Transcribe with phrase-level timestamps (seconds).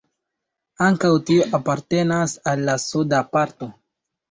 [0.85, 3.73] Ankaŭ tio apartenas al la suda parto.